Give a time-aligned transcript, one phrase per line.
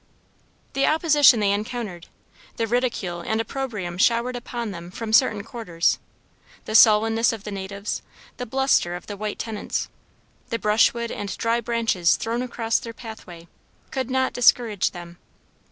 [0.73, 2.07] The opposition they encountered,
[2.57, 5.99] the ridicule and opprobrium showered upon them from certain quarters,
[6.65, 8.01] the sullenness of the natives,
[8.37, 9.89] the bluster of the white tenants,
[10.49, 13.47] the brushwood and dry branches thrown across their pathway,
[13.91, 15.19] could not discourage them.